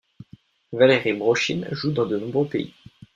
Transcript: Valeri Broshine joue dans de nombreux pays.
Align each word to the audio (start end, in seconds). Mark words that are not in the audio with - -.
Valeri 0.71 1.13
Broshine 1.13 1.67
joue 1.73 1.91
dans 1.91 2.07
de 2.07 2.17
nombreux 2.17 2.47
pays. 2.47 2.73